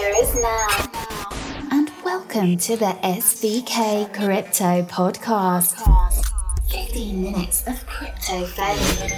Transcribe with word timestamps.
future 0.00 0.14
is 0.16 0.34
now. 0.36 0.90
And 1.72 1.90
welcome 2.04 2.56
to 2.58 2.76
the 2.76 2.96
SVK 3.02 4.12
Crypto 4.14 4.82
Podcast. 4.84 5.76
15 6.70 7.22
minutes 7.22 7.66
of 7.66 7.86
crypto 7.86 8.46
fame. 8.46 9.10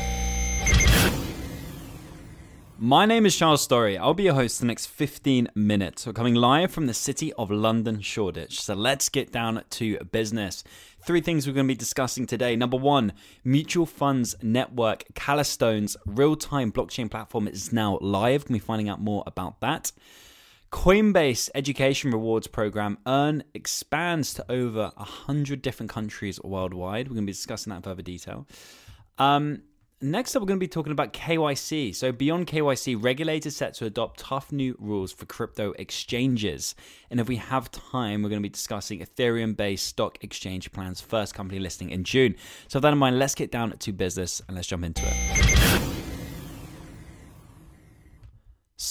My 2.78 3.06
name 3.06 3.26
is 3.26 3.36
Charles 3.36 3.66
Storry. 3.66 3.96
I'll 3.96 4.14
be 4.14 4.24
your 4.24 4.34
host 4.34 4.58
the 4.58 4.66
next 4.66 4.86
15 4.86 5.50
minutes. 5.54 6.04
We're 6.04 6.14
coming 6.14 6.34
live 6.34 6.72
from 6.72 6.86
the 6.86 6.94
city 6.94 7.32
of 7.34 7.50
London, 7.50 8.00
Shoreditch. 8.00 8.60
So 8.60 8.74
let's 8.74 9.08
get 9.08 9.30
down 9.30 9.62
to 9.70 9.98
business. 10.10 10.64
Three 11.04 11.20
things 11.20 11.46
we're 11.46 11.52
going 11.52 11.66
to 11.66 11.74
be 11.74 11.78
discussing 11.78 12.26
today. 12.26 12.56
Number 12.56 12.76
one, 12.76 13.12
mutual 13.44 13.86
funds 13.86 14.34
network 14.42 15.04
Calastone's 15.14 15.96
real 16.06 16.34
time 16.34 16.72
blockchain 16.72 17.08
platform 17.08 17.46
is 17.46 17.72
now 17.72 17.98
live. 18.00 18.46
Can 18.46 18.54
be 18.54 18.58
finding 18.58 18.88
out 18.88 19.00
more 19.00 19.22
about 19.26 19.60
that. 19.60 19.92
Coinbase 20.72 21.50
education 21.54 22.10
rewards 22.10 22.46
program 22.46 22.98
Earn 23.06 23.44
expands 23.52 24.32
to 24.34 24.50
over 24.50 24.90
100 24.96 25.60
different 25.60 25.90
countries 25.90 26.40
worldwide. 26.42 27.08
We're 27.08 27.14
going 27.14 27.26
to 27.26 27.30
be 27.30 27.32
discussing 27.32 27.70
that 27.70 27.76
in 27.76 27.82
further 27.82 28.02
detail. 28.02 28.46
Um, 29.18 29.62
Next 30.04 30.34
up, 30.34 30.42
we're 30.42 30.48
going 30.48 30.58
to 30.58 30.64
be 30.64 30.66
talking 30.66 30.90
about 30.90 31.12
KYC. 31.12 31.94
So, 31.94 32.10
beyond 32.10 32.48
KYC, 32.48 33.00
regulators 33.00 33.54
set 33.54 33.74
to 33.74 33.86
adopt 33.86 34.18
tough 34.18 34.50
new 34.50 34.74
rules 34.80 35.12
for 35.12 35.26
crypto 35.26 35.74
exchanges. 35.78 36.74
And 37.08 37.20
if 37.20 37.28
we 37.28 37.36
have 37.36 37.70
time, 37.70 38.20
we're 38.24 38.28
going 38.28 38.42
to 38.42 38.48
be 38.48 38.52
discussing 38.52 38.98
Ethereum 38.98 39.56
based 39.56 39.86
stock 39.86 40.18
exchange 40.24 40.72
plans, 40.72 41.00
first 41.00 41.36
company 41.36 41.60
listing 41.60 41.90
in 41.90 42.02
June. 42.02 42.34
So, 42.66 42.78
with 42.78 42.82
that 42.82 42.92
in 42.92 42.98
mind, 42.98 43.20
let's 43.20 43.36
get 43.36 43.52
down 43.52 43.78
to 43.78 43.92
business 43.92 44.42
and 44.48 44.56
let's 44.56 44.66
jump 44.66 44.82
into 44.82 45.04
it. 45.06 45.91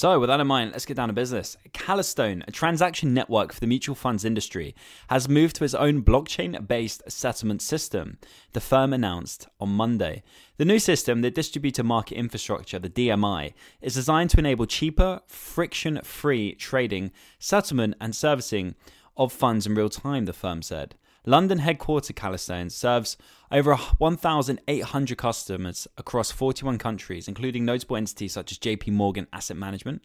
So, 0.02 0.20
with 0.20 0.30
that 0.30 0.40
in 0.40 0.48
mind, 0.48 0.72
let's 0.72 0.88
get 0.88 0.98
down 0.98 1.10
to 1.10 1.14
business. 1.14 1.58
Calastone, 1.76 2.44
a 2.48 2.52
transaction 2.52 3.14
network 3.14 3.54
for 3.54 3.60
the 3.60 3.68
mutual 3.68 3.94
funds 3.94 4.26
industry, 4.26 4.74
has 5.10 5.30
moved 5.30 5.58
to 5.58 5.64
its 5.64 5.76
own 5.76 6.02
blockchain 6.02 6.68
based 6.68 7.04
settlement 7.08 7.62
system, 7.62 8.18
the 8.54 8.60
firm 8.60 8.94
announced 8.94 9.48
on 9.60 9.70
Monday. 9.70 10.24
The 10.58 10.66
new 10.66 10.80
system, 10.80 11.22
the 11.22 11.30
Distributed 11.30 11.84
Market 11.84 12.16
Infrastructure, 12.16 12.80
the 12.80 12.90
DMI, 12.90 13.54
is 13.80 13.94
designed 13.94 14.32
to 14.32 14.40
enable 14.40 14.66
cheaper, 14.66 15.22
friction 15.28 16.02
free 16.04 16.56
trading, 16.56 17.12
settlement, 17.38 17.94
and 18.02 18.16
servicing 18.16 18.74
of 19.16 19.32
funds 19.32 19.68
in 19.68 19.76
real 19.76 19.90
time, 19.90 20.26
the 20.26 20.34
firm 20.34 20.64
said. 20.64 20.96
London 21.26 21.60
headquartered 21.60 22.16
Calastone 22.16 22.72
serves 22.72 23.16
over 23.52 23.76
1,800 23.76 25.18
customers 25.18 25.88
across 25.98 26.32
41 26.32 26.80
countries, 26.80 27.28
including 27.28 27.64
notable 27.64 27.96
entities 27.96 28.34
such 28.34 28.52
as 28.52 28.58
JP 28.58 28.94
Morgan 28.94 29.28
Asset 29.32 29.56
Management. 29.56 30.02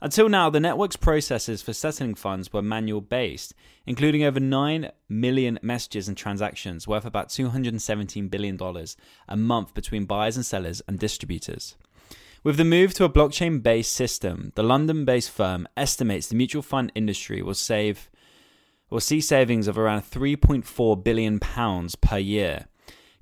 Until 0.00 0.28
now, 0.28 0.50
the 0.50 0.58
network's 0.58 0.96
processes 0.96 1.62
for 1.62 1.72
settling 1.72 2.16
funds 2.16 2.52
were 2.52 2.60
manual 2.60 3.00
based, 3.00 3.54
including 3.86 4.24
over 4.24 4.40
9 4.40 4.90
million 5.08 5.60
messages 5.62 6.08
and 6.08 6.16
transactions 6.16 6.88
worth 6.88 7.04
about 7.04 7.28
$217 7.28 8.28
billion 8.28 8.58
a 9.28 9.36
month 9.36 9.74
between 9.74 10.06
buyers 10.06 10.34
and 10.34 10.44
sellers 10.44 10.82
and 10.88 10.98
distributors. 10.98 11.76
With 12.42 12.56
the 12.56 12.64
move 12.64 12.94
to 12.94 13.04
a 13.04 13.08
blockchain 13.08 13.62
based 13.62 13.92
system, 13.92 14.50
the 14.56 14.64
London 14.64 15.04
based 15.04 15.30
firm 15.30 15.68
estimates 15.76 16.26
the 16.26 16.34
mutual 16.34 16.62
fund 16.62 16.90
industry 16.96 17.40
will 17.40 17.54
save 17.54 18.10
will 18.92 19.00
see 19.00 19.20
savings 19.20 19.66
of 19.66 19.78
around 19.78 20.02
3.4 20.02 21.02
billion 21.02 21.40
pounds 21.40 21.94
per 21.96 22.18
year. 22.18 22.66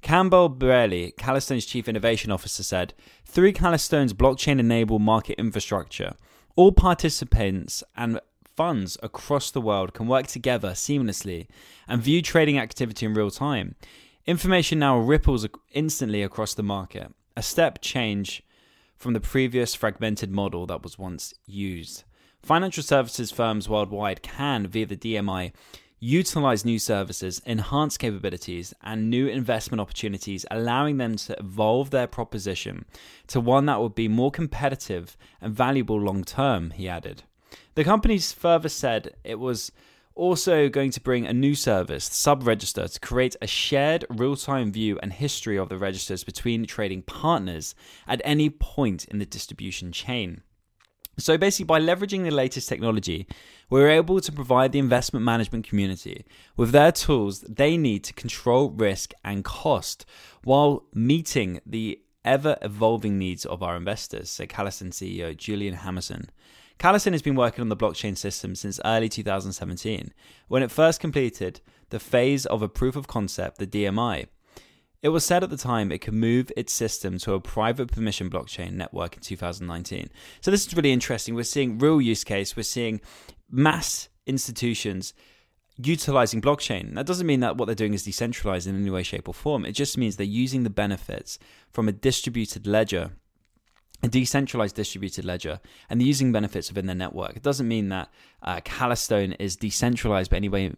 Campbell 0.02 0.50
Brearley, 0.50 1.12
Calastone's 1.16 1.64
chief 1.64 1.88
innovation 1.88 2.32
officer, 2.32 2.62
said, 2.62 2.92
"Through 3.24 3.52
Calastone's 3.52 4.12
blockchain-enabled 4.12 5.00
market 5.00 5.38
infrastructure, 5.38 6.16
all 6.56 6.72
participants 6.72 7.84
and 7.96 8.18
funds 8.56 8.98
across 9.02 9.50
the 9.50 9.60
world 9.60 9.94
can 9.94 10.08
work 10.08 10.26
together 10.26 10.70
seamlessly 10.70 11.46
and 11.86 12.02
view 12.02 12.20
trading 12.20 12.58
activity 12.58 13.06
in 13.06 13.14
real 13.14 13.30
time. 13.30 13.76
Information 14.26 14.80
now 14.80 14.98
ripples 14.98 15.46
instantly 15.72 16.22
across 16.22 16.54
the 16.54 16.62
market, 16.62 17.14
a 17.36 17.42
step 17.42 17.80
change 17.80 18.42
from 18.96 19.12
the 19.12 19.20
previous 19.20 19.74
fragmented 19.74 20.30
model 20.30 20.66
that 20.66 20.82
was 20.82 20.98
once 20.98 21.32
used." 21.46 22.02
Financial 22.42 22.82
services 22.82 23.30
firms 23.30 23.68
worldwide 23.68 24.22
can, 24.22 24.66
via 24.66 24.86
the 24.86 24.96
DMI, 24.96 25.52
utilize 26.00 26.64
new 26.64 26.78
services, 26.78 27.42
enhance 27.46 27.98
capabilities, 27.98 28.72
and 28.82 29.10
new 29.10 29.26
investment 29.26 29.80
opportunities, 29.80 30.46
allowing 30.50 30.96
them 30.96 31.16
to 31.16 31.38
evolve 31.38 31.90
their 31.90 32.06
proposition 32.06 32.86
to 33.26 33.38
one 33.38 33.66
that 33.66 33.80
would 33.80 33.94
be 33.94 34.08
more 34.08 34.30
competitive 34.30 35.16
and 35.40 35.54
valuable 35.54 36.00
long 36.00 36.24
term, 36.24 36.70
he 36.70 36.88
added. 36.88 37.22
The 37.74 37.84
companies 37.84 38.32
further 38.32 38.70
said 38.70 39.14
it 39.22 39.38
was 39.38 39.70
also 40.14 40.68
going 40.68 40.90
to 40.90 41.00
bring 41.00 41.26
a 41.26 41.32
new 41.32 41.54
service, 41.54 42.08
Subregister, 42.08 42.92
to 42.92 43.00
create 43.00 43.36
a 43.40 43.46
shared 43.46 44.04
real 44.08 44.36
time 44.36 44.72
view 44.72 44.98
and 45.02 45.12
history 45.12 45.56
of 45.56 45.68
the 45.68 45.78
registers 45.78 46.24
between 46.24 46.66
trading 46.66 47.02
partners 47.02 47.74
at 48.08 48.22
any 48.24 48.50
point 48.50 49.04
in 49.06 49.18
the 49.18 49.26
distribution 49.26 49.92
chain. 49.92 50.42
So 51.20 51.38
basically, 51.38 51.66
by 51.66 51.80
leveraging 51.80 52.24
the 52.24 52.30
latest 52.30 52.68
technology, 52.68 53.26
we're 53.68 53.90
able 53.90 54.20
to 54.20 54.32
provide 54.32 54.72
the 54.72 54.78
investment 54.78 55.24
management 55.24 55.68
community 55.68 56.24
with 56.56 56.72
their 56.72 56.92
tools 56.92 57.40
they 57.42 57.76
need 57.76 58.04
to 58.04 58.12
control 58.12 58.70
risk 58.70 59.12
and 59.24 59.44
cost 59.44 60.04
while 60.42 60.84
meeting 60.94 61.60
the 61.64 62.00
ever 62.24 62.56
evolving 62.62 63.18
needs 63.18 63.46
of 63.46 63.62
our 63.62 63.76
investors, 63.76 64.30
said 64.30 64.48
Calastone 64.48 64.90
CEO 64.90 65.36
Julien 65.36 65.76
Hammerson. 65.76 66.28
Calastone 66.78 67.12
has 67.12 67.22
been 67.22 67.34
working 67.34 67.60
on 67.60 67.68
the 67.68 67.76
blockchain 67.76 68.16
system 68.16 68.54
since 68.54 68.80
early 68.84 69.08
2017, 69.08 70.12
when 70.48 70.62
it 70.62 70.70
first 70.70 71.00
completed 71.00 71.60
the 71.90 72.00
phase 72.00 72.46
of 72.46 72.62
a 72.62 72.68
proof 72.68 72.96
of 72.96 73.06
concept, 73.06 73.58
the 73.58 73.66
DMI. 73.66 74.26
It 75.02 75.08
was 75.08 75.24
said 75.24 75.42
at 75.42 75.48
the 75.48 75.56
time 75.56 75.90
it 75.90 76.00
could 76.02 76.14
move 76.14 76.52
its 76.56 76.72
system 76.72 77.16
to 77.18 77.32
a 77.32 77.40
private 77.40 77.90
permission 77.90 78.28
blockchain 78.28 78.72
network 78.72 79.16
in 79.16 79.22
2019. 79.22 80.10
So 80.42 80.50
this 80.50 80.66
is 80.66 80.74
really 80.74 80.92
interesting. 80.92 81.34
We're 81.34 81.44
seeing 81.44 81.78
real 81.78 82.02
use 82.02 82.22
case. 82.22 82.54
We're 82.54 82.64
seeing 82.64 83.00
mass 83.50 84.10
institutions 84.26 85.14
utilizing 85.78 86.42
blockchain. 86.42 86.94
That 86.94 87.06
doesn't 87.06 87.26
mean 87.26 87.40
that 87.40 87.56
what 87.56 87.64
they're 87.64 87.74
doing 87.74 87.94
is 87.94 88.02
decentralized 88.02 88.66
in 88.66 88.78
any 88.78 88.90
way, 88.90 89.02
shape, 89.02 89.26
or 89.28 89.32
form. 89.32 89.64
It 89.64 89.72
just 89.72 89.96
means 89.96 90.16
they're 90.16 90.26
using 90.26 90.64
the 90.64 90.70
benefits 90.70 91.38
from 91.72 91.88
a 91.88 91.92
distributed 91.92 92.66
ledger 92.66 93.12
a 94.02 94.08
decentralized 94.08 94.76
distributed 94.76 95.24
ledger 95.24 95.60
and 95.88 96.00
the 96.00 96.04
using 96.04 96.32
benefits 96.32 96.68
within 96.68 96.86
the 96.86 96.94
network. 96.94 97.36
It 97.36 97.42
doesn't 97.42 97.68
mean 97.68 97.90
that 97.90 98.08
uh, 98.42 98.60
Calastone 98.60 99.36
is 99.38 99.56
decentralized 99.56 100.30
by 100.30 100.38
any 100.38 100.48
way, 100.48 100.72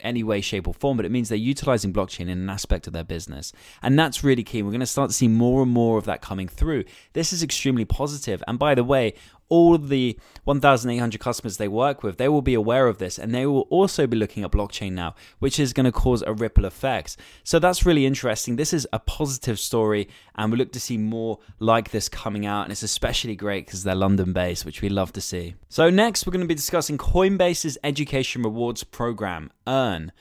any 0.00 0.22
way, 0.22 0.40
shape, 0.40 0.68
or 0.68 0.74
form, 0.74 0.96
but 0.96 1.06
it 1.06 1.12
means 1.12 1.28
they're 1.28 1.38
utilizing 1.38 1.92
blockchain 1.92 2.22
in 2.22 2.38
an 2.38 2.50
aspect 2.50 2.86
of 2.86 2.92
their 2.92 3.04
business. 3.04 3.52
And 3.82 3.98
that's 3.98 4.22
really 4.22 4.44
key. 4.44 4.62
We're 4.62 4.70
going 4.70 4.80
to 4.80 4.86
start 4.86 5.10
to 5.10 5.16
see 5.16 5.28
more 5.28 5.62
and 5.62 5.72
more 5.72 5.96
of 5.96 6.04
that 6.04 6.20
coming 6.20 6.48
through. 6.48 6.84
This 7.14 7.32
is 7.32 7.42
extremely 7.42 7.84
positive. 7.84 8.42
And 8.46 8.58
by 8.58 8.74
the 8.74 8.84
way, 8.84 9.14
all 9.48 9.78
the 9.78 10.18
1,800 10.44 11.20
customers 11.20 11.56
they 11.56 11.68
work 11.68 12.02
with, 12.02 12.16
they 12.16 12.28
will 12.28 12.42
be 12.42 12.54
aware 12.54 12.86
of 12.86 12.98
this 12.98 13.18
and 13.18 13.34
they 13.34 13.46
will 13.46 13.66
also 13.70 14.06
be 14.06 14.16
looking 14.16 14.44
at 14.44 14.50
blockchain 14.50 14.92
now, 14.92 15.14
which 15.38 15.58
is 15.58 15.72
going 15.72 15.84
to 15.84 15.92
cause 15.92 16.22
a 16.22 16.32
ripple 16.32 16.64
effect. 16.64 17.16
So 17.44 17.58
that's 17.58 17.86
really 17.86 18.06
interesting. 18.06 18.56
This 18.56 18.72
is 18.72 18.86
a 18.92 18.98
positive 18.98 19.58
story, 19.58 20.08
and 20.34 20.52
we 20.52 20.58
look 20.58 20.72
to 20.72 20.80
see 20.80 20.98
more 20.98 21.38
like 21.58 21.90
this 21.90 22.08
coming 22.08 22.46
out. 22.46 22.62
And 22.62 22.72
it's 22.72 22.82
especially 22.82 23.36
great 23.36 23.66
because 23.66 23.84
they're 23.84 23.94
London 23.94 24.32
based, 24.32 24.64
which 24.64 24.82
we 24.82 24.88
love 24.88 25.12
to 25.14 25.20
see. 25.20 25.54
So, 25.68 25.90
next, 25.90 26.26
we're 26.26 26.32
going 26.32 26.44
to 26.44 26.48
be 26.48 26.54
discussing 26.54 26.98
Coinbase's 26.98 27.78
education 27.84 28.42
rewards 28.42 28.84
program, 28.84 29.50
Earn 29.66 30.12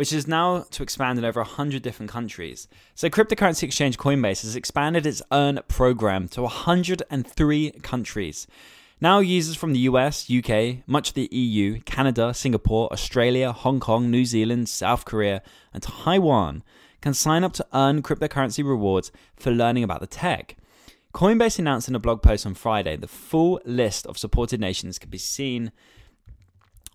which 0.00 0.14
is 0.14 0.26
now 0.26 0.64
to 0.70 0.82
expand 0.82 1.18
in 1.18 1.26
over 1.26 1.40
100 1.40 1.82
different 1.82 2.10
countries. 2.10 2.68
So, 2.94 3.10
cryptocurrency 3.10 3.64
exchange 3.64 3.98
Coinbase 3.98 4.40
has 4.44 4.56
expanded 4.56 5.04
its 5.04 5.20
Earn 5.30 5.60
program 5.68 6.26
to 6.28 6.40
103 6.40 7.70
countries. 7.82 8.46
Now, 8.98 9.18
users 9.18 9.56
from 9.56 9.74
the 9.74 9.80
US, 9.80 10.30
UK, 10.30 10.78
much 10.86 11.10
of 11.10 11.14
the 11.16 11.28
EU, 11.30 11.80
Canada, 11.82 12.32
Singapore, 12.32 12.90
Australia, 12.90 13.52
Hong 13.52 13.78
Kong, 13.78 14.10
New 14.10 14.24
Zealand, 14.24 14.70
South 14.70 15.04
Korea, 15.04 15.42
and 15.74 15.82
Taiwan 15.82 16.62
can 17.02 17.12
sign 17.12 17.44
up 17.44 17.52
to 17.52 17.66
earn 17.74 18.00
cryptocurrency 18.00 18.64
rewards 18.64 19.12
for 19.36 19.50
learning 19.50 19.84
about 19.84 20.00
the 20.00 20.06
tech. 20.06 20.56
Coinbase 21.12 21.58
announced 21.58 21.88
in 21.88 21.94
a 21.94 21.98
blog 21.98 22.22
post 22.22 22.46
on 22.46 22.54
Friday 22.54 22.96
the 22.96 23.06
full 23.06 23.60
list 23.66 24.06
of 24.06 24.16
supported 24.16 24.60
nations 24.60 24.98
can 24.98 25.10
be 25.10 25.18
seen 25.18 25.72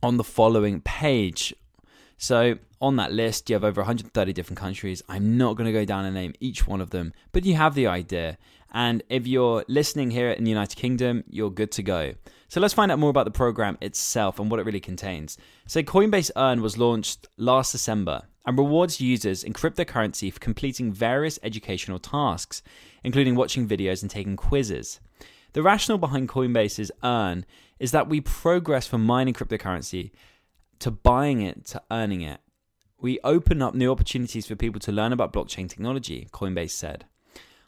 on 0.02 0.18
the 0.18 0.24
following 0.24 0.82
page. 0.82 1.54
So, 2.18 2.58
on 2.82 2.96
that 2.98 3.12
list, 3.12 3.50
you 3.50 3.56
have 3.56 3.64
over 3.64 3.82
130 3.82 4.34
different 4.34 4.60
countries. 4.60 5.02
I'm 5.08 5.38
not 5.38 5.56
going 5.56 5.66
to 5.66 5.72
go 5.72 5.86
down 5.86 6.06
and 6.06 6.14
name 6.14 6.34
each 6.40 6.68
one 6.68 6.82
of 6.82 6.90
them, 6.90 7.14
but 7.32 7.46
you 7.46 7.56
have 7.56 7.76
the 7.76 7.88
idea. 7.88 8.38
And 8.74 9.04
if 9.10 9.26
you're 9.26 9.64
listening 9.68 10.12
here 10.12 10.32
in 10.32 10.44
the 10.44 10.50
United 10.50 10.76
Kingdom, 10.76 11.24
you're 11.30 11.50
good 11.50 11.72
to 11.74 11.84
go. 11.84 12.14
So 12.48 12.60
let's 12.60 12.74
find 12.74 12.92
out 12.92 13.00
more 13.00 13.10
about 13.10 13.26
the 13.26 13.32
program 13.32 13.78
itself 13.82 14.40
and 14.40 14.52
what 14.52 14.60
it 14.60 14.66
really 14.66 14.80
contains. 14.80 15.38
So, 15.66 15.82
Coinbase 15.82 16.32
Earn 16.36 16.62
was 16.62 16.78
launched 16.78 17.28
last 17.38 17.72
December 17.72 18.24
and 18.46 18.58
rewards 18.58 19.02
users 19.02 19.44
in 19.44 19.54
cryptocurrency 19.54 20.32
for 20.32 20.40
completing 20.40 20.94
various 20.94 21.40
educational 21.42 22.00
tasks, 22.00 22.62
including 23.04 23.36
watching 23.36 23.68
videos 23.68 24.02
and 24.02 24.12
taking 24.12 24.36
quizzes. 24.36 25.00
The 25.54 25.64
rationale 25.64 25.98
behind 25.98 26.30
Coinbase's 26.30 26.92
earn 27.04 27.46
is 27.80 27.92
that 27.92 28.10
we 28.10 28.22
progress 28.22 28.86
from 28.86 29.06
mining 29.06 29.34
cryptocurrency 29.34 30.12
to 30.80 30.92
buying 30.92 31.42
it 31.42 31.66
to 31.68 31.82
earning 31.90 32.22
it. 32.22 32.40
We 33.06 33.20
open 33.24 33.62
up 33.62 33.76
new 33.76 33.92
opportunities 33.92 34.48
for 34.48 34.56
people 34.56 34.80
to 34.80 34.92
learn 34.92 35.14
about 35.14 35.32
blockchain 35.32 35.70
technology, 35.70 36.28
Coinbase 36.32 36.72
said. 36.72 37.06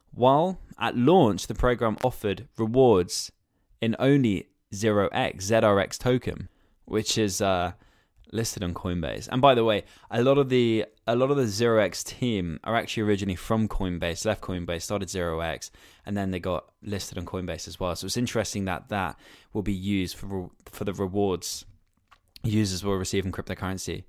While 0.09 0.59
at 0.79 0.97
launch, 0.97 1.45
the 1.45 1.53
program 1.53 1.95
offered 2.03 2.47
rewards 2.57 3.31
in 3.79 3.95
only 3.99 4.47
0x 4.73 5.11
ZRX 5.11 5.99
token, 5.99 6.49
which 6.85 7.19
is 7.19 7.39
uh, 7.39 7.73
listed 8.31 8.63
on 8.63 8.73
Coinbase. 8.73 9.29
And 9.31 9.39
by 9.39 9.53
the 9.53 9.63
way, 9.63 9.83
a 10.09 10.23
lot 10.23 10.39
of 10.39 10.49
the 10.49 10.85
a 11.05 11.15
lot 11.15 11.29
of 11.29 11.37
the 11.37 11.43
0x 11.43 12.03
team 12.03 12.59
are 12.63 12.75
actually 12.75 13.03
originally 13.03 13.35
from 13.35 13.67
Coinbase, 13.67 14.25
left 14.25 14.41
Coinbase, 14.41 14.81
started 14.81 15.07
0x, 15.07 15.69
and 16.03 16.17
then 16.17 16.31
they 16.31 16.39
got 16.39 16.65
listed 16.81 17.19
on 17.19 17.27
Coinbase 17.27 17.67
as 17.67 17.79
well. 17.79 17.95
So 17.95 18.07
it's 18.07 18.17
interesting 18.17 18.65
that 18.65 18.89
that 18.89 19.19
will 19.53 19.61
be 19.61 19.71
used 19.71 20.17
for 20.17 20.49
for 20.65 20.83
the 20.83 20.93
rewards 20.93 21.63
users 22.43 22.83
will 22.83 22.95
receive 22.95 23.25
in 23.25 23.31
cryptocurrency. 23.31 24.03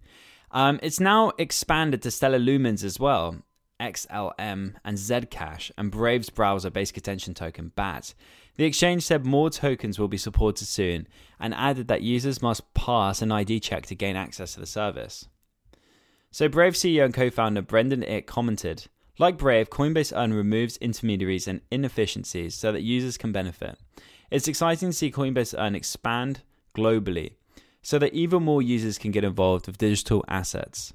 Um, 0.51 0.81
it's 0.83 1.01
now 1.01 1.33
expanded 1.39 2.03
to 2.03 2.11
Stellar 2.11 2.39
Lumens 2.39 2.83
as 2.83 2.99
well, 2.99 3.37
XLM 3.81 4.75
and 4.85 4.99
Zcash, 4.99 5.71
and 5.77 5.91
Brave's 5.91 6.31
browser 6.31 6.71
basic 6.71 6.97
attention 6.97 7.35
token 7.35 7.73
BAT. 7.77 8.15
The 8.57 8.65
exchange 8.65 9.05
said 9.05 9.25
more 9.25 9.51
tokens 9.51 9.99
will 9.99 10.09
be 10.09 10.17
supported 10.17 10.67
soon 10.67 11.07
and 11.39 11.55
added 11.55 11.87
that 11.89 12.03
users 12.03 12.43
must 12.43 12.75
pass 12.75 13.23
an 13.23 13.31
ID 13.31 13.61
check 13.61 13.87
to 13.87 13.95
gain 13.95 14.17
access 14.17 14.55
to 14.55 14.61
the 14.61 14.67
service. 14.67 15.29
So, 16.31 16.49
Brave 16.49 16.75
CEO 16.75 17.05
and 17.05 17.15
co 17.15 17.31
founder 17.31 17.63
Brendan 17.63 18.03
Eich 18.03 18.27
commented 18.27 18.87
Like 19.19 19.39
Brave, 19.39 19.71
Coinbase 19.71 20.13
Earn 20.17 20.35
removes 20.35 20.77
intermediaries 20.79 21.47
and 21.47 21.61
inefficiencies 21.71 22.55
so 22.55 22.73
that 22.73 22.83
users 22.83 23.17
can 23.17 23.33
benefit. 23.33 23.79
It's 24.31 24.49
exciting 24.49 24.91
to 24.91 24.93
see 24.93 25.13
Coinbase 25.13 25.55
Earn 25.57 25.75
expand 25.75 26.43
globally 26.77 27.35
so 27.89 27.99
that 27.99 28.13
even 28.13 28.43
more 28.43 28.61
users 28.61 28.99
can 28.99 29.11
get 29.11 29.25
involved 29.25 29.67
with 29.67 29.79
digital 29.79 30.23
assets. 30.29 30.93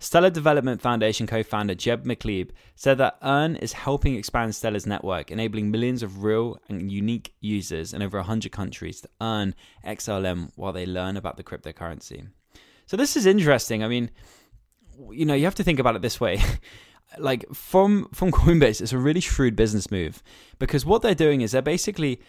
Stellar 0.00 0.28
Development 0.28 0.82
Foundation 0.82 1.24
co 1.24 1.44
founder 1.44 1.76
Jed 1.76 2.02
McCaleb 2.02 2.50
said 2.74 2.98
that 2.98 3.16
Earn 3.22 3.54
is 3.54 3.74
helping 3.74 4.16
expand 4.16 4.52
Stellar's 4.52 4.84
network, 4.84 5.30
enabling 5.30 5.70
millions 5.70 6.02
of 6.02 6.24
real 6.24 6.58
and 6.68 6.90
unique 6.90 7.32
users 7.40 7.94
in 7.94 8.02
over 8.02 8.18
100 8.18 8.50
countries 8.50 9.02
to 9.02 9.08
earn 9.20 9.54
XLM 9.86 10.50
while 10.56 10.72
they 10.72 10.84
learn 10.84 11.16
about 11.16 11.36
the 11.36 11.44
cryptocurrency. 11.44 12.26
So, 12.86 12.96
this 12.96 13.16
is 13.16 13.24
interesting. 13.24 13.84
I 13.84 13.86
mean, 13.86 14.10
you 15.12 15.24
know, 15.24 15.34
you 15.34 15.44
have 15.44 15.54
to 15.54 15.62
think 15.62 15.78
about 15.78 15.94
it 15.94 16.02
this 16.02 16.20
way. 16.20 16.42
like 17.18 17.44
from 17.54 18.08
from 18.12 18.32
Coinbase, 18.32 18.80
it's 18.80 18.92
a 18.92 18.98
really 18.98 19.20
shrewd 19.20 19.54
business 19.54 19.92
move 19.92 20.24
because 20.58 20.84
what 20.84 21.02
they're 21.02 21.14
doing 21.14 21.42
is 21.42 21.52
they're 21.52 21.62
basically 21.62 22.20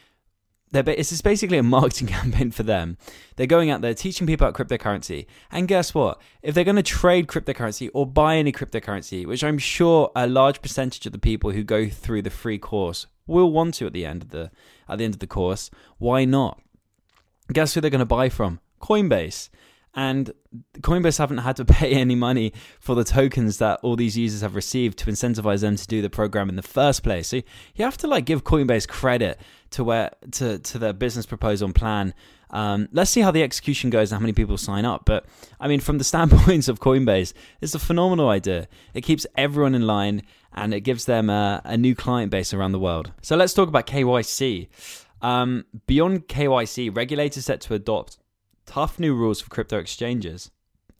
they're, 0.73 1.21
basically 1.21 1.57
a 1.57 1.63
marketing 1.63 2.07
campaign 2.19 2.51
for 2.51 2.63
them. 2.63 2.97
They're 3.35 3.47
going 3.47 3.69
out 3.69 3.81
there 3.81 3.93
teaching 3.93 4.27
people 4.27 4.47
about 4.47 4.59
cryptocurrency. 4.59 5.27
And 5.51 5.67
guess 5.67 5.93
what? 5.93 6.19
If 6.41 6.55
they're 6.55 6.63
going 6.63 6.75
to 6.75 6.83
trade 6.83 7.27
cryptocurrency 7.27 7.89
or 7.93 8.05
buy 8.05 8.37
any 8.37 8.51
cryptocurrency, 8.51 9.25
which 9.25 9.43
I'm 9.43 9.59
sure 9.59 10.11
a 10.15 10.27
large 10.27 10.61
percentage 10.61 11.05
of 11.05 11.11
the 11.11 11.19
people 11.19 11.51
who 11.51 11.63
go 11.63 11.87
through 11.87 12.23
the 12.23 12.29
free 12.29 12.57
course 12.57 13.07
will 13.27 13.51
want 13.51 13.75
to 13.75 13.85
at 13.87 13.93
the 13.93 14.05
end 14.05 14.23
of 14.23 14.29
the 14.29 14.51
at 14.89 14.97
the 14.97 15.05
end 15.05 15.13
of 15.13 15.19
the 15.19 15.27
course, 15.27 15.69
why 15.97 16.25
not? 16.25 16.59
Guess 17.51 17.73
who 17.73 17.81
they're 17.81 17.89
going 17.89 17.99
to 17.99 18.05
buy 18.05 18.29
from? 18.29 18.59
Coinbase. 18.81 19.49
And 19.95 20.33
Coinbase 20.79 21.17
haven't 21.17 21.39
had 21.39 21.55
to 21.57 21.65
pay 21.79 21.93
any 21.93 22.15
money 22.15 22.53
for 22.79 22.95
the 22.95 23.03
tokens 23.03 23.57
that 23.59 23.79
all 23.83 23.95
these 23.95 24.17
users 24.17 24.41
have 24.41 24.55
received 24.55 24.97
to 24.99 25.11
incentivize 25.11 25.61
them 25.61 25.75
to 25.75 25.87
do 25.87 26.01
the 26.01 26.09
program 26.09 26.49
in 26.49 26.55
the 26.55 26.61
first 26.63 27.03
place. 27.03 27.27
So 27.27 27.37
you 27.75 27.85
have 27.85 27.97
to 27.97 28.07
like 28.07 28.25
give 28.25 28.43
Coinbase 28.43 28.87
credit 28.87 29.39
to 29.71 29.83
where 29.83 30.11
to 30.31 30.59
to 30.59 30.77
their 30.77 30.93
business 30.93 31.25
proposal 31.25 31.65
and 31.65 31.75
plan. 31.75 32.13
Um, 32.49 32.87
let's 32.91 33.09
see 33.09 33.21
how 33.21 33.31
the 33.31 33.41
execution 33.41 33.89
goes 33.89 34.11
and 34.11 34.19
how 34.19 34.21
many 34.21 34.33
people 34.33 34.57
sign 34.57 34.85
up. 34.85 35.05
But 35.05 35.25
I 35.59 35.67
mean, 35.67 35.79
from 35.79 35.97
the 35.97 36.03
standpoints 36.11 36.67
of 36.67 36.79
Coinbase, 36.79 37.33
it's 37.61 37.75
a 37.75 37.79
phenomenal 37.79 38.29
idea. 38.29 38.67
It 38.93 39.01
keeps 39.01 39.25
everyone 39.35 39.75
in 39.75 39.87
line 39.87 40.21
and 40.53 40.73
it 40.73 40.81
gives 40.81 41.05
them 41.05 41.29
a, 41.29 41.61
a 41.65 41.77
new 41.77 41.95
client 41.95 42.31
base 42.31 42.53
around 42.53 42.71
the 42.71 42.79
world. 42.79 43.11
So 43.21 43.35
let's 43.35 43.53
talk 43.53 43.69
about 43.69 43.87
KYC. 43.87 44.67
Um, 45.23 45.65
beyond 45.87 46.27
KYC, 46.27 46.95
regulators 46.95 47.45
set 47.45 47.61
to 47.61 47.73
adopt 47.73 48.19
tough 48.65 48.99
new 48.99 49.15
rules 49.15 49.41
for 49.41 49.49
crypto 49.49 49.77
exchanges. 49.77 50.51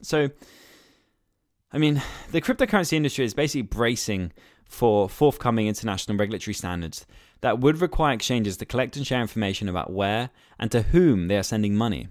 So, 0.02 0.30
I 1.72 1.78
mean, 1.78 2.02
the 2.32 2.42
cryptocurrency 2.42 2.94
industry 2.94 3.26
is 3.26 3.34
basically 3.34 3.64
bracing 3.64 4.32
for 4.66 5.08
forthcoming 5.08 5.68
international 5.68 6.18
regulatory 6.18 6.54
standards 6.54 7.06
that 7.42 7.60
would 7.60 7.82
require 7.82 8.14
exchanges 8.14 8.58
to 8.58 8.66
collect 8.66 8.96
and 8.96 9.06
share 9.06 9.22
information 9.22 9.70
about 9.70 9.92
where 9.92 10.30
and 10.60 10.72
to 10.72 10.82
whom 10.82 11.28
they 11.28 11.38
are 11.38 11.44
sending 11.44 11.76
money. 11.76 12.08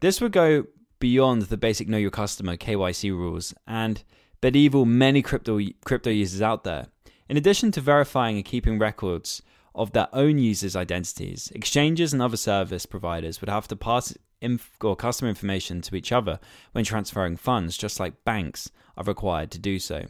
This 0.00 0.20
would 0.20 0.32
go 0.32 0.64
beyond 1.00 1.42
the 1.42 1.56
basic 1.56 1.88
know 1.88 1.98
your 1.98 2.10
customer 2.10 2.56
KYC 2.56 3.10
rules 3.10 3.54
and 3.66 4.02
bedevil 4.40 4.84
many 4.84 5.22
crypto 5.22 5.60
crypto 5.84 6.10
users 6.10 6.42
out 6.42 6.64
there. 6.64 6.86
In 7.28 7.36
addition 7.36 7.70
to 7.72 7.80
verifying 7.80 8.36
and 8.36 8.44
keeping 8.44 8.78
records 8.78 9.42
of 9.78 9.92
their 9.92 10.08
own 10.12 10.38
users' 10.38 10.76
identities, 10.76 11.50
exchanges 11.54 12.12
and 12.12 12.20
other 12.20 12.36
service 12.36 12.84
providers 12.84 13.40
would 13.40 13.48
have 13.48 13.68
to 13.68 13.76
pass 13.76 14.12
inf- 14.40 14.72
or 14.82 14.96
customer 14.96 15.28
information 15.28 15.80
to 15.82 15.94
each 15.94 16.12
other 16.12 16.40
when 16.72 16.84
transferring 16.84 17.36
funds, 17.36 17.78
just 17.78 18.00
like 18.00 18.24
banks 18.24 18.70
are 18.96 19.04
required 19.04 19.50
to 19.52 19.58
do 19.58 19.78
so. 19.78 20.06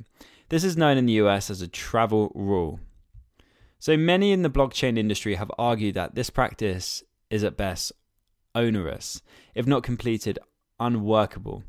This 0.49 0.65
is 0.65 0.76
known 0.76 0.97
in 0.97 1.06
the 1.06 1.20
US 1.25 1.50
as 1.50 1.61
a 1.61 1.69
travel 1.69 2.32
rule. 2.35 2.81
So 3.79 3.97
many 3.97 4.32
in 4.32 4.43
the 4.43 4.50
blockchain 4.50 4.99
industry 4.99 5.35
have 5.35 5.53
argued 5.59 5.94
that 5.94 6.14
this 6.14 6.31
practice 6.31 7.05
is 7.31 7.44
at 7.44 7.56
best 7.56 7.93
onerous, 8.55 9.23
if 9.55 9.67
not 9.67 9.82
completed, 9.82 10.38
unworkable 10.81 11.62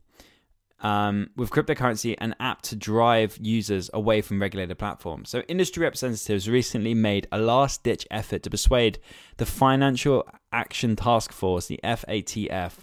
um, 0.81 1.29
with 1.35 1.49
cryptocurrency 1.49 2.15
an 2.19 2.35
apt 2.39 2.65
to 2.65 2.75
drive 2.75 3.37
users 3.41 3.89
away 3.93 4.21
from 4.21 4.41
regulated 4.41 4.77
platforms. 4.77 5.29
So, 5.29 5.41
industry 5.41 5.83
representatives 5.83 6.49
recently 6.49 6.93
made 6.93 7.27
a 7.31 7.39
last 7.39 7.83
ditch 7.83 8.07
effort 8.09 8.43
to 8.43 8.49
persuade 8.49 8.99
the 9.37 9.45
Financial 9.45 10.27
Action 10.51 10.95
Task 10.95 11.31
Force, 11.31 11.67
the 11.67 11.79
FATF, 11.83 12.73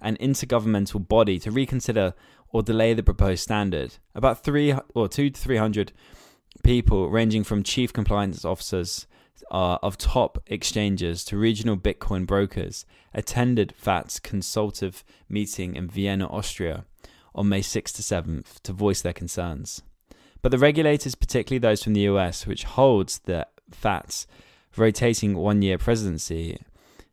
an 0.00 0.16
intergovernmental 0.18 1.06
body, 1.06 1.38
to 1.40 1.50
reconsider 1.50 2.14
or 2.52 2.62
delay 2.62 2.94
the 2.94 3.02
proposed 3.02 3.42
standard. 3.42 3.94
About 4.14 4.42
three 4.42 4.74
or 4.94 5.08
two 5.08 5.30
to 5.30 5.40
three 5.40 5.56
hundred 5.56 5.92
people, 6.62 7.10
ranging 7.10 7.44
from 7.44 7.62
chief 7.62 7.92
compliance 7.92 8.44
officers 8.44 9.06
uh, 9.50 9.78
of 9.82 9.98
top 9.98 10.38
exchanges 10.46 11.24
to 11.24 11.36
regional 11.36 11.76
Bitcoin 11.76 12.26
brokers, 12.26 12.84
attended 13.12 13.74
FAT's 13.76 14.20
consultative 14.20 15.02
meeting 15.28 15.74
in 15.74 15.88
Vienna, 15.88 16.26
Austria 16.28 16.84
on 17.34 17.48
May 17.48 17.60
6th 17.60 17.96
to 17.96 18.02
7th 18.02 18.60
to 18.62 18.72
voice 18.72 19.02
their 19.02 19.12
concerns. 19.12 19.82
But 20.42 20.52
the 20.52 20.58
regulators, 20.58 21.14
particularly 21.14 21.58
those 21.58 21.82
from 21.82 21.94
the 21.94 22.02
US, 22.02 22.46
which 22.46 22.64
holds 22.64 23.18
the 23.20 23.46
FAT's 23.70 24.26
rotating 24.76 25.36
one 25.36 25.62
year 25.62 25.78
presidency, 25.78 26.58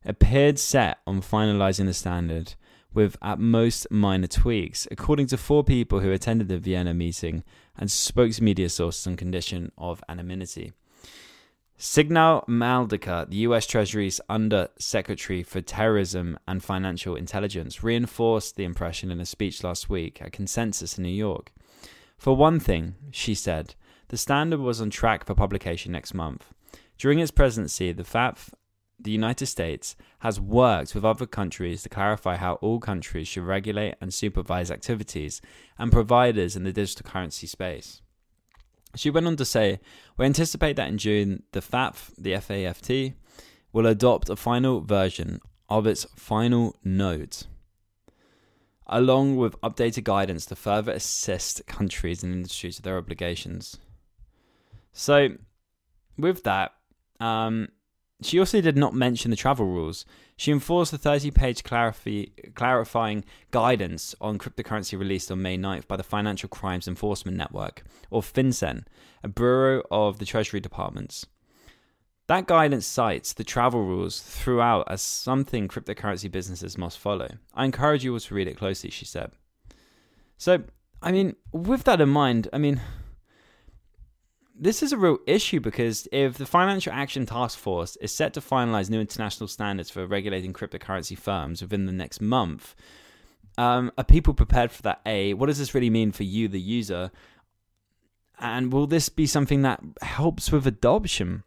appeared 0.06 0.58
set 0.60 1.00
on 1.06 1.22
finalizing 1.22 1.86
the 1.86 1.94
standard 1.94 2.56
with 2.94 3.18
at 3.22 3.40
most 3.40 3.86
minor 3.92 4.28
tweaks, 4.28 4.88
according 4.90 5.28
to 5.28 5.38
four 5.38 5.64
people 5.64 6.00
who 6.00 6.12
attended 6.12 6.48
the 6.48 6.58
Vienna 6.58 6.94
meeting 6.94 7.44
and 7.78 7.92
spoke 7.92 8.32
to 8.32 8.44
media 8.44 8.70
sources 8.70 9.06
on 9.06 9.16
condition 9.16 9.72
of 9.78 10.04
anonymity. 10.10 10.72
Sigal 11.80 12.44
Mandelker, 12.48 13.30
the 13.30 13.38
US 13.38 13.68
Treasury's 13.68 14.20
Under 14.28 14.70
Secretary 14.80 15.44
for 15.44 15.62
Terrorism 15.62 16.40
and 16.48 16.64
Financial 16.64 17.16
Intelligence, 17.16 17.84
reinforced 17.84 18.56
the 18.56 18.64
impression 18.64 19.12
in 19.12 19.20
a 19.20 19.28
speech 19.28 19.64
last 19.64 19.88
week 19.88 20.20
at 20.20 20.32
Consensus 20.32 20.98
in 20.98 21.04
New 21.04 21.10
York. 21.10 21.52
For 22.18 22.36
one 22.36 22.60
thing, 22.60 22.96
she 23.12 23.36
said, 23.36 23.76
the 24.08 24.18
standard 24.18 24.60
was 24.60 24.82
on 24.82 24.90
track 24.90 25.24
for 25.24 25.36
publication 25.36 25.92
next 25.92 26.16
month. 26.16 26.52
During 26.98 27.20
its 27.20 27.30
presidency, 27.30 27.92
the 27.92 28.02
FATF, 28.02 28.54
the 29.00 29.12
United 29.12 29.46
States, 29.46 29.96
has 30.22 30.42
worked 30.42 30.96
with 30.96 31.06
other 31.06 31.28
countries 31.28 31.84
to 31.84 31.90
clarify 31.90 32.38
how 32.38 32.54
all 32.56 32.80
countries 32.80 33.28
should 33.28 33.44
regulate 33.44 33.94
and 34.02 34.12
supervise 34.12 34.72
activities 34.72 35.42
and 35.78 35.92
providers 35.92 36.56
in 36.56 36.64
the 36.64 36.74
digital 36.74 37.08
currency 37.08 37.46
space. 37.46 38.02
She 38.98 39.10
went 39.10 39.28
on 39.28 39.36
to 39.38 39.46
say, 39.46 39.80
We 40.18 40.26
anticipate 40.26 40.76
that 40.76 40.90
in 40.90 40.98
June, 40.98 41.44
the 41.52 41.62
FAF, 41.62 42.12
the 42.18 42.34
FAFT, 42.34 43.14
will 43.72 43.86
adopt 43.86 44.30
a 44.30 44.36
final 44.36 44.82
version 44.82 45.40
of 45.70 45.86
its 45.86 46.06
final 46.16 46.76
nodes, 46.84 47.48
along 48.88 49.38
with 49.38 49.60
updated 49.62 50.04
guidance 50.04 50.46
to 50.48 50.56
further 50.56 50.92
assist 50.92 51.66
countries 51.68 52.24
and 52.24 52.34
industries 52.34 52.78
with 52.78 52.86
their 52.86 52.98
obligations. 52.98 53.78
So, 54.94 55.30
with 56.18 56.44
that, 56.44 56.74
um, 57.20 57.70
she 58.22 58.40
also 58.40 58.62
did 58.62 58.78
not 58.78 58.94
mention 58.94 59.32
the 59.32 59.38
travel 59.38 59.66
rules. 59.66 60.06
She 60.38 60.52
enforced 60.52 60.92
the 60.92 60.98
30 60.98 61.32
page 61.32 61.64
clarif- 61.64 62.54
clarifying 62.56 63.24
guidance 63.52 64.16
on 64.20 64.40
cryptocurrency 64.40 64.98
released 64.98 65.32
on 65.32 65.42
May 65.42 65.58
9th 65.58 65.88
by 65.88 65.98
the 65.98 66.04
Financial 66.04 66.50
Crimes 66.50 66.88
Enforcement 66.88 67.38
Network, 67.38 67.84
or 68.10 68.22
FinCEN, 68.22 68.86
a 69.24 69.28
bureau 69.28 69.84
of 69.92 70.20
the 70.20 70.26
Treasury 70.26 70.60
Departments. 70.60 71.26
That 72.28 72.46
guidance 72.46 72.86
cites 72.86 73.34
the 73.34 73.46
travel 73.46 73.84
rules 73.84 74.20
throughout 74.20 74.92
as 74.92 75.02
something 75.02 75.68
cryptocurrency 75.68 76.30
businesses 76.30 76.78
must 76.78 77.00
follow. 77.00 77.30
I 77.54 77.66
encourage 77.66 78.04
you 78.04 78.14
all 78.14 78.20
to 78.20 78.36
read 78.36 78.48
it 78.48 78.58
closely, 78.58 78.90
she 78.90 79.06
said. 79.06 79.32
So, 80.38 80.64
I 81.02 81.12
mean, 81.12 81.36
with 81.54 81.86
that 81.86 82.02
in 82.02 82.10
mind, 82.10 82.50
I 82.52 82.58
mean, 82.58 82.82
this 84.60 84.82
is 84.82 84.92
a 84.92 84.98
real 84.98 85.20
issue 85.28 85.60
because 85.60 86.08
if 86.12 86.38
the 86.38 86.46
Financial 86.46 86.92
Action 86.92 87.26
Task 87.26 87.58
Force 87.58 87.96
is 87.98 88.12
set 88.12 88.34
to 88.34 88.42
finalize 88.42 88.90
new 88.90 89.00
international 89.00 89.48
standards 89.48 89.90
for 89.90 90.06
regulating 90.06 90.54
cryptocurrency 90.54 91.18
firms 91.18 91.62
within 91.62 91.86
the 91.86 91.92
next 91.92 92.22
month, 92.22 92.76
um, 93.58 93.92
are 93.98 94.04
people 94.04 94.34
prepared 94.34 94.72
for 94.72 94.82
that? 94.84 95.02
A, 95.06 95.34
what 95.34 95.48
does 95.48 95.58
this 95.60 95.74
really 95.74 95.90
mean 95.90 96.12
for 96.12 96.24
you, 96.24 96.48
the 96.48 96.60
user? 96.60 97.12
And 98.40 98.72
will 98.72 98.88
this 98.88 99.10
be 99.10 99.26
something 99.26 99.64
that 99.64 99.82
helps 100.02 100.52
with 100.52 100.68
adoption 100.68 101.44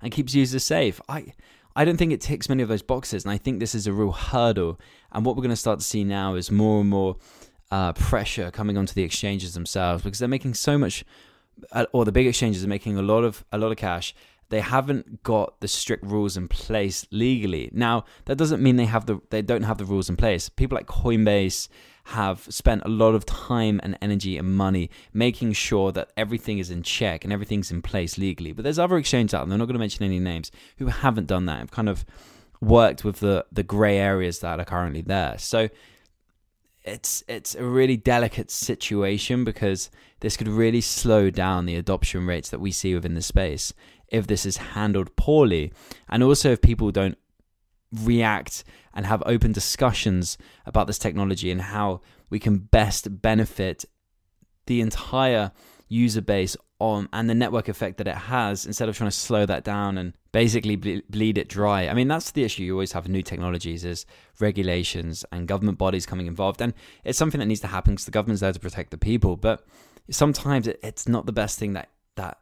and 0.00 0.12
keeps 0.12 0.34
users 0.34 0.64
safe? 0.64 1.00
I, 1.08 1.34
I 1.76 1.84
don't 1.84 1.96
think 1.96 2.12
it 2.12 2.20
ticks 2.20 2.48
many 2.48 2.62
of 2.62 2.68
those 2.68 2.82
boxes, 2.82 3.24
and 3.24 3.32
I 3.32 3.38
think 3.38 3.60
this 3.60 3.74
is 3.74 3.86
a 3.86 3.92
real 3.92 4.12
hurdle. 4.12 4.78
And 5.12 5.24
what 5.24 5.36
we're 5.36 5.42
going 5.42 5.50
to 5.50 5.56
start 5.56 5.78
to 5.78 5.84
see 5.84 6.04
now 6.04 6.34
is 6.34 6.50
more 6.50 6.80
and 6.80 6.90
more 6.90 7.16
uh, 7.70 7.92
pressure 7.92 8.50
coming 8.50 8.76
onto 8.76 8.92
the 8.92 9.04
exchanges 9.04 9.54
themselves 9.54 10.02
because 10.02 10.18
they're 10.18 10.28
making 10.28 10.54
so 10.54 10.76
much, 10.76 11.04
or 11.92 12.04
the 12.04 12.12
big 12.12 12.26
exchanges 12.26 12.64
are 12.64 12.68
making 12.68 12.98
a 12.98 13.02
lot 13.02 13.24
of 13.24 13.44
a 13.52 13.58
lot 13.58 13.72
of 13.72 13.76
cash. 13.76 14.14
They 14.48 14.60
haven't 14.60 15.22
got 15.22 15.60
the 15.60 15.68
strict 15.68 16.04
rules 16.04 16.36
in 16.36 16.46
place 16.46 17.06
legally. 17.10 17.70
Now 17.72 18.04
that 18.26 18.36
doesn't 18.36 18.62
mean 18.62 18.76
they 18.76 18.84
have 18.84 19.06
the 19.06 19.20
they 19.30 19.42
don't 19.42 19.62
have 19.62 19.78
the 19.78 19.84
rules 19.84 20.10
in 20.10 20.16
place. 20.16 20.48
People 20.48 20.76
like 20.76 20.86
Coinbase 20.86 21.68
have 22.04 22.46
spent 22.50 22.82
a 22.84 22.88
lot 22.88 23.14
of 23.14 23.24
time 23.24 23.80
and 23.82 23.96
energy 24.02 24.36
and 24.36 24.56
money 24.56 24.90
making 25.12 25.52
sure 25.52 25.92
that 25.92 26.12
everything 26.16 26.58
is 26.58 26.70
in 26.70 26.82
check 26.82 27.24
and 27.24 27.32
everything's 27.32 27.70
in 27.70 27.80
place 27.80 28.18
legally. 28.18 28.52
But 28.52 28.64
there's 28.64 28.78
other 28.78 28.96
exchanges 28.96 29.34
out 29.34 29.46
there, 29.46 29.54
I'm 29.54 29.58
not 29.60 29.66
going 29.66 29.74
to 29.74 29.78
mention 29.78 30.04
any 30.04 30.18
names, 30.18 30.50
who 30.78 30.86
haven't 30.86 31.28
done 31.28 31.46
that. 31.46 31.58
Have 31.58 31.70
kind 31.70 31.88
of 31.88 32.04
worked 32.60 33.04
with 33.04 33.20
the 33.20 33.44
the 33.52 33.62
grey 33.62 33.98
areas 33.98 34.40
that 34.40 34.58
are 34.60 34.64
currently 34.64 35.02
there. 35.02 35.36
So 35.38 35.68
it's 36.84 37.22
it's 37.28 37.54
a 37.54 37.64
really 37.64 37.96
delicate 37.96 38.50
situation 38.50 39.44
because 39.44 39.90
this 40.20 40.36
could 40.36 40.48
really 40.48 40.80
slow 40.80 41.30
down 41.30 41.66
the 41.66 41.76
adoption 41.76 42.26
rates 42.26 42.50
that 42.50 42.60
we 42.60 42.72
see 42.72 42.94
within 42.94 43.14
the 43.14 43.22
space 43.22 43.72
if 44.08 44.26
this 44.26 44.44
is 44.44 44.56
handled 44.58 45.14
poorly. 45.16 45.72
And 46.08 46.22
also 46.22 46.52
if 46.52 46.60
people 46.60 46.90
don't 46.90 47.16
react 47.92 48.64
and 48.94 49.06
have 49.06 49.22
open 49.26 49.52
discussions 49.52 50.38
about 50.66 50.86
this 50.86 50.98
technology 50.98 51.50
and 51.50 51.62
how 51.62 52.00
we 52.30 52.38
can 52.38 52.58
best 52.58 53.22
benefit 53.22 53.84
the 54.66 54.80
entire 54.80 55.52
user 55.88 56.22
base 56.22 56.56
on 56.82 57.08
and 57.12 57.30
the 57.30 57.34
network 57.34 57.68
effect 57.68 57.98
that 57.98 58.08
it 58.08 58.16
has 58.16 58.66
instead 58.66 58.88
of 58.88 58.96
trying 58.96 59.08
to 59.08 59.16
slow 59.16 59.46
that 59.46 59.62
down 59.62 59.96
and 59.96 60.14
basically 60.32 60.74
bleed 60.74 61.38
it 61.38 61.48
dry. 61.48 61.86
I 61.86 61.94
mean, 61.94 62.08
that's 62.08 62.32
the 62.32 62.42
issue 62.42 62.64
you 62.64 62.72
always 62.72 62.92
have 62.92 63.04
with 63.04 63.12
new 63.12 63.22
technologies 63.22 63.84
is 63.84 64.04
regulations 64.40 65.24
and 65.30 65.46
government 65.46 65.78
bodies 65.78 66.06
coming 66.06 66.26
involved. 66.26 66.60
And 66.60 66.74
it's 67.04 67.18
something 67.18 67.38
that 67.38 67.46
needs 67.46 67.60
to 67.60 67.68
happen 67.68 67.94
because 67.94 68.06
the 68.06 68.10
government's 68.10 68.40
there 68.40 68.52
to 68.52 68.58
protect 68.58 68.90
the 68.90 68.98
people. 68.98 69.36
But 69.36 69.64
sometimes 70.10 70.66
it's 70.66 71.06
not 71.06 71.26
the 71.26 71.32
best 71.32 71.58
thing 71.58 71.74
that, 71.74 71.90
that 72.16 72.38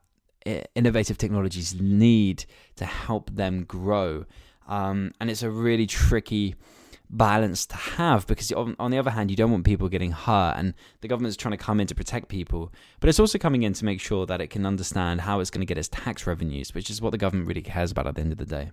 innovative 0.74 1.18
technologies 1.18 1.78
need 1.78 2.46
to 2.76 2.86
help 2.86 3.30
them 3.36 3.64
grow. 3.64 4.24
Um, 4.66 5.12
and 5.20 5.30
it's 5.30 5.42
a 5.42 5.50
really 5.50 5.86
tricky 5.86 6.54
balance 7.10 7.66
to 7.66 7.76
have 7.76 8.26
because 8.26 8.52
on, 8.52 8.76
on, 8.78 8.90
the 8.90 8.98
other 8.98 9.10
hand 9.10 9.30
you 9.30 9.36
don't 9.36 9.50
want 9.50 9.64
people 9.64 9.88
getting 9.88 10.12
hurt 10.12 10.54
and 10.56 10.74
the 11.00 11.08
government's 11.08 11.36
trying 11.36 11.50
to 11.50 11.58
come 11.58 11.80
in 11.80 11.86
to 11.86 11.94
protect 11.94 12.28
people 12.28 12.72
but 13.00 13.08
it's 13.08 13.18
also 13.18 13.36
coming 13.36 13.64
in 13.64 13.72
to 13.72 13.84
make 13.84 14.00
sure 14.00 14.26
that 14.26 14.40
it 14.40 14.48
can 14.48 14.64
understand 14.64 15.20
how 15.20 15.40
it's 15.40 15.50
going 15.50 15.60
to 15.60 15.66
get 15.66 15.76
its 15.76 15.88
tax 15.88 16.26
revenues 16.26 16.72
which 16.72 16.88
is 16.88 17.02
what 17.02 17.10
the 17.10 17.18
government 17.18 17.48
really 17.48 17.62
cares 17.62 17.90
about 17.90 18.06
at 18.06 18.14
the 18.14 18.20
end 18.20 18.32
of 18.32 18.38
the 18.38 18.46
day. 18.46 18.70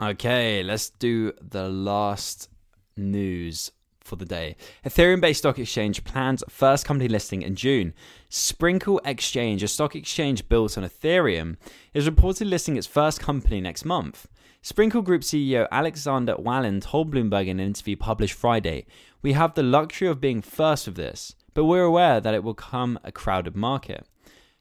Okay 0.00 0.62
let's 0.62 0.90
do 0.90 1.32
the 1.40 1.68
last 1.68 2.50
news 2.96 3.72
for 4.08 4.16
the 4.16 4.24
day. 4.24 4.56
Ethereum 4.84 5.20
based 5.20 5.40
stock 5.40 5.58
exchange 5.58 6.02
plans 6.02 6.42
first 6.48 6.84
company 6.84 7.08
listing 7.08 7.42
in 7.42 7.54
June. 7.54 7.94
Sprinkle 8.28 9.00
Exchange, 9.04 9.62
a 9.62 9.68
stock 9.68 9.94
exchange 9.94 10.48
built 10.48 10.76
on 10.76 10.84
Ethereum, 10.84 11.56
is 11.94 12.08
reportedly 12.08 12.50
listing 12.50 12.76
its 12.76 12.86
first 12.86 13.20
company 13.20 13.60
next 13.60 13.84
month. 13.84 14.26
Sprinkle 14.62 15.02
Group 15.02 15.22
CEO 15.22 15.68
Alexander 15.70 16.34
Wallin 16.36 16.80
told 16.80 17.12
Bloomberg 17.12 17.46
in 17.46 17.60
an 17.60 17.66
interview 17.66 17.96
published 17.96 18.34
Friday, 18.34 18.86
We 19.22 19.34
have 19.34 19.54
the 19.54 19.62
luxury 19.62 20.08
of 20.08 20.20
being 20.20 20.42
first 20.42 20.86
with 20.86 20.96
this, 20.96 21.34
but 21.54 21.64
we're 21.64 21.84
aware 21.84 22.20
that 22.20 22.34
it 22.34 22.42
will 22.42 22.54
come 22.54 22.98
a 23.04 23.12
crowded 23.12 23.54
market. 23.54 24.06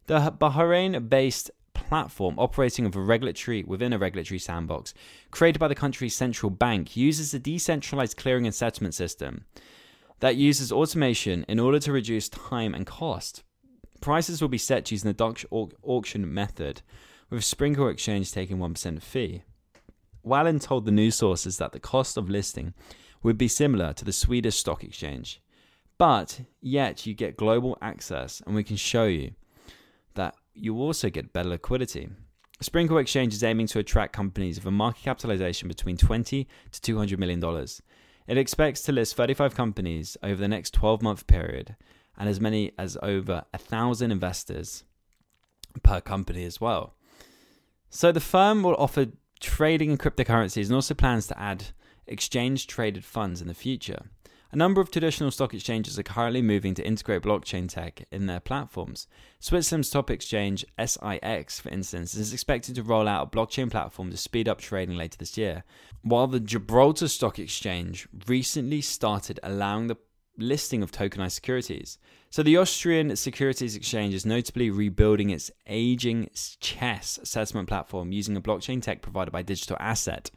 The 0.06 0.32
Bahrain 0.40 1.10
based 1.10 1.52
platform 1.78 2.36
operating 2.38 2.86
with 2.86 2.96
a 2.96 3.00
regulatory 3.00 3.64
within 3.64 3.94
a 3.94 3.98
regulatory 3.98 4.40
sandbox 4.40 4.94
created 5.32 5.60
by 5.60 5.68
the 5.68 5.76
country's 5.76 6.16
central 6.16 6.50
bank 6.50 6.98
uses 6.98 7.34
a 7.34 7.40
decentralized 7.40 8.18
clearing 8.18 8.46
and 8.46 8.54
settlement 8.54 8.94
system 8.94 9.46
that 10.20 10.36
uses 10.36 10.72
automation 10.72 11.46
in 11.48 11.60
order 11.60 11.80
to 11.80 11.92
reduce 11.92 12.28
time 12.30 12.74
and 12.74 12.86
cost. 12.86 13.44
Prices 14.02 14.42
will 14.42 14.50
be 14.50 14.58
set 14.58 14.92
using 14.92 15.10
the 15.10 15.14
Dutch 15.14 15.46
auction 15.52 16.34
method, 16.34 16.82
with 17.30 17.44
Sprinkle 17.44 17.90
Exchange 17.90 18.32
taking 18.32 18.58
1% 18.58 19.02
fee. 19.02 19.44
Wallin 20.24 20.60
told 20.60 20.86
the 20.86 20.92
news 20.92 21.16
sources 21.16 21.58
that 21.58 21.72
the 21.72 21.80
cost 21.80 22.18
of 22.18 22.30
listing 22.30 22.74
would 23.24 23.38
be 23.38 23.48
similar 23.48 23.94
to 23.94 24.06
the 24.06 24.14
Swedish 24.14 24.56
stock 24.56 24.84
exchange, 24.84 25.42
but 25.98 26.42
yet 26.62 27.06
you 27.06 27.14
get 27.14 27.38
global 27.38 27.78
access, 27.82 28.42
and 28.46 28.56
we 28.56 28.64
can 28.64 28.76
show 28.76 29.06
you 29.06 29.32
you 30.58 30.76
also 30.80 31.10
get 31.10 31.34
better 31.34 31.50
liquidity. 31.50 32.10
Sprinkle 32.60 32.98
Exchange 32.98 33.34
is 33.34 33.44
aiming 33.44 33.68
to 33.68 33.80
attract 33.80 34.14
companies 34.14 34.58
with 34.58 34.66
a 34.66 34.72
market 34.72 35.04
capitalization 35.04 35.68
between 35.68 35.98
20 35.98 36.48
to 36.72 36.82
200 36.82 37.20
million 37.20 37.40
dollars. 37.40 37.82
It 38.28 38.38
expects 38.38 38.82
to 38.84 38.92
list 38.92 39.16
35 39.16 39.56
companies 39.56 40.18
over 40.22 40.36
the 40.36 40.48
next 40.48 40.74
12 40.74 41.02
month 41.02 41.28
period 41.28 41.76
and 42.18 42.28
as 42.28 42.42
many 42.42 42.72
as 42.78 42.98
over 43.02 43.46
a 43.54 43.58
thousand 43.58 44.12
investors 44.12 44.84
per 45.84 46.02
company 46.02 46.44
as 46.44 46.60
well. 46.60 46.96
So 47.90 48.12
the 48.12 48.20
firm 48.20 48.64
will 48.64 48.76
offer 48.76 49.08
trading 49.40 49.92
in 49.92 49.98
cryptocurrencies 49.98 50.66
and 50.66 50.76
also 50.76 50.94
plans 50.94 51.28
to 51.28 51.40
add 51.40 51.66
exchange 52.08 52.68
traded 52.68 53.06
funds 53.06 53.42
in 53.42 53.48
the 53.48 53.54
future. 53.54 54.08
A 54.52 54.56
number 54.56 54.80
of 54.80 54.90
traditional 54.90 55.30
stock 55.30 55.54
exchanges 55.54 56.00
are 56.00 56.04
currently 56.04 56.42
moving 56.42 56.74
to 56.76 56.86
integrate 56.86 57.24
blockchain 57.24 57.68
tech 57.68 58.06
in 58.12 58.28
their 58.28 58.40
platforms. 58.40 59.06
Switzerland's 59.42 59.90
top 59.90 60.10
exchange, 60.10 60.66
SIX, 60.80 61.60
for 61.60 61.70
instance, 61.70 62.16
is 62.16 62.32
expected 62.32 62.76
to 62.76 62.84
roll 62.84 63.10
out 63.10 63.28
a 63.28 63.36
blockchain 63.38 63.70
platform 63.70 64.10
to 64.10 64.18
speed 64.18 64.48
up 64.48 64.60
trading 64.60 64.96
later 64.96 65.18
this 65.18 65.38
year, 65.38 65.66
while 66.02 66.28
the 66.28 66.40
Gibraltar 66.40 67.10
Stock 67.10 67.40
Exchange 67.40 68.08
recently 68.28 68.80
started 68.80 69.38
allowing 69.44 69.88
the 69.88 69.98
listing 70.38 70.82
of 70.82 70.92
tokenized 70.92 71.32
securities. 71.34 71.98
So, 72.30 72.42
the 72.42 72.58
Austrian 72.58 73.16
Securities 73.18 73.76
Exchange 73.76 74.14
is 74.14 74.26
notably 74.26 74.70
rebuilding 74.70 75.30
its 75.30 75.52
aging 75.66 76.30
chess 76.62 77.20
settlement 77.24 77.68
platform 77.68 78.14
using 78.14 78.38
a 78.38 78.42
blockchain 78.42 78.82
tech 78.82 79.02
provided 79.02 79.32
by 79.32 79.42
Digital 79.42 79.76
Asset. 79.80 80.32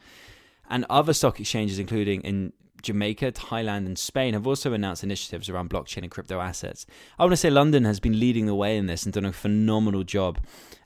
And 0.69 0.87
other 0.88 1.12
stock 1.12 1.40
exchanges, 1.40 1.81
including 1.81 2.21
in 2.23 2.52
Jamaica, 2.82 3.32
Thailand, 3.32 3.87
and 3.87 3.99
Spain, 3.99 4.34
have 4.34 4.46
also 4.46 4.72
announced 4.72 5.04
initiatives 5.04 5.49
around 5.49 5.70
blockchain 5.70 6.02
and 6.02 6.10
crypto 6.10 6.40
assets. 6.40 6.87
I 7.18 7.25
want 7.25 7.32
to 7.32 7.37
say 7.37 7.50
London 7.50 7.84
has 7.84 8.00
been 8.00 8.18
leading 8.18 8.46
the 8.46 8.54
way 8.54 8.76
in 8.76 8.87
this 8.87 9.04
and 9.04 9.12
done 9.12 9.25
a 9.25 9.32
phenomenal 9.32 10.04
job 10.04 10.38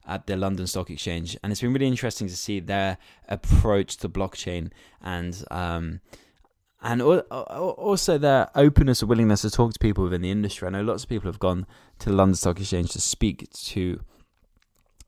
at 0.07 0.27
the 0.27 0.37
London 0.37 0.67
Stock 0.67 0.91
Exchange. 0.91 1.37
And 1.43 1.51
it's 1.51 1.61
been 1.61 1.73
really 1.73 1.87
interesting 1.87 2.29
to 2.29 2.37
see 2.37 2.61
their 2.61 2.99
approach 3.29 3.97
to 3.99 4.09
blockchain 4.09 4.71
and. 5.03 5.45
Um, 5.51 6.01
and 6.87 7.01
also 7.01 8.19
their 8.19 8.51
openness 8.55 9.01
and 9.01 9.09
willingness 9.09 9.41
to 9.41 9.51
talk 9.51 9.73
to 9.73 9.79
people 9.79 10.05
within 10.05 10.21
the 10.21 10.31
industry. 10.31 10.69
I 10.69 10.71
know 10.71 10.83
lots 10.83 11.05
of 11.05 11.09
people 11.09 11.31
have 11.31 11.39
gone 11.39 11.67
to 12.01 12.11
the 12.11 12.15
London 12.15 12.35
Stock 12.35 12.61
Exchange 12.61 12.91
to 12.91 13.01
speak 13.01 13.51
to 13.51 14.01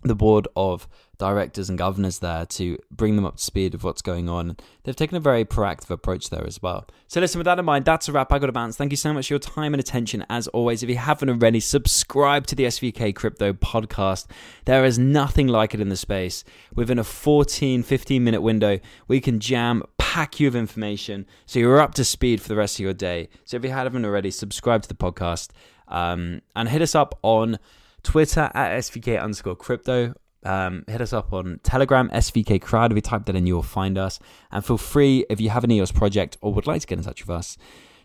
the 0.02 0.14
board 0.14 0.48
of 0.56 0.88
directors 1.18 1.68
and 1.68 1.78
governors 1.78 2.18
there 2.18 2.46
to 2.46 2.78
bring 2.90 3.16
them 3.16 3.24
up 3.24 3.36
to 3.36 3.42
speed 3.42 3.74
of 3.74 3.84
what's 3.84 4.02
going 4.02 4.28
on. 4.28 4.56
They've 4.82 4.96
taken 4.96 5.16
a 5.16 5.20
very 5.20 5.44
proactive 5.44 5.90
approach 5.90 6.30
there 6.30 6.46
as 6.46 6.60
well. 6.62 6.86
So, 7.08 7.20
listen, 7.20 7.38
with 7.38 7.46
that 7.46 7.58
in 7.58 7.64
mind, 7.64 7.84
that's 7.84 8.08
a 8.08 8.12
wrap. 8.12 8.32
I 8.32 8.38
got 8.38 8.46
to 8.46 8.52
bounce. 8.52 8.76
Thank 8.76 8.92
you 8.92 8.96
so 8.96 9.12
much 9.12 9.28
for 9.28 9.34
your 9.34 9.38
time 9.38 9.74
and 9.74 9.80
attention. 9.80 10.24
As 10.28 10.48
always, 10.48 10.82
if 10.82 10.90
you 10.90 10.96
haven't 10.96 11.28
already, 11.28 11.60
subscribe 11.60 12.46
to 12.48 12.54
the 12.54 12.64
SVK 12.64 13.14
Crypto 13.14 13.52
podcast. 13.52 14.26
There 14.64 14.84
is 14.84 14.98
nothing 14.98 15.48
like 15.48 15.74
it 15.74 15.80
in 15.80 15.88
the 15.88 15.96
space. 15.96 16.44
Within 16.74 16.98
a 16.98 17.04
14, 17.04 17.82
15 17.82 18.24
minute 18.24 18.42
window, 18.42 18.78
we 19.08 19.20
can 19.20 19.40
jam 19.40 19.82
pack 19.98 20.38
you 20.40 20.48
of 20.48 20.56
information 20.56 21.26
so 21.46 21.58
you're 21.58 21.80
up 21.80 21.94
to 21.94 22.04
speed 22.04 22.40
for 22.40 22.48
the 22.48 22.56
rest 22.56 22.76
of 22.76 22.80
your 22.80 22.94
day. 22.94 23.28
So, 23.44 23.56
if 23.56 23.64
you 23.64 23.70
haven't 23.70 24.04
already, 24.04 24.30
subscribe 24.30 24.82
to 24.82 24.88
the 24.88 24.94
podcast 24.94 25.50
um, 25.88 26.42
and 26.54 26.68
hit 26.68 26.82
us 26.82 26.94
up 26.94 27.18
on 27.22 27.58
Twitter 28.02 28.50
at 28.54 28.78
SVK 28.78 29.20
underscore 29.20 29.56
crypto. 29.56 30.14
Um, 30.46 30.84
hit 30.86 31.00
us 31.00 31.12
up 31.12 31.32
on 31.32 31.58
Telegram, 31.64 32.08
SVK 32.10 32.62
Crowd. 32.62 32.92
If 32.92 32.96
you 32.96 33.02
type 33.02 33.26
that 33.26 33.34
in, 33.34 33.46
you'll 33.46 33.62
find 33.62 33.98
us. 33.98 34.20
And 34.52 34.64
feel 34.64 34.78
free, 34.78 35.26
if 35.28 35.40
you 35.40 35.50
have 35.50 35.64
an 35.64 35.72
EOS 35.72 35.90
project 35.90 36.38
or 36.40 36.54
would 36.54 36.68
like 36.68 36.80
to 36.82 36.86
get 36.86 36.98
in 36.98 37.04
touch 37.04 37.26
with 37.26 37.36
us, 37.36 37.58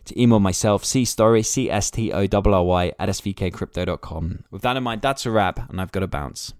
to 0.06 0.20
email 0.20 0.40
myself, 0.40 0.82
cstorry, 0.82 1.46
C-S-T-O-R-R-Y, 1.46 2.92
at 2.98 3.08
svkcrypto.com. 3.08 4.44
With 4.50 4.62
that 4.62 4.76
in 4.76 4.82
mind, 4.82 5.02
that's 5.02 5.24
a 5.24 5.30
wrap, 5.30 5.70
and 5.70 5.80
I've 5.80 5.92
got 5.92 6.00
to 6.00 6.08
bounce. 6.08 6.52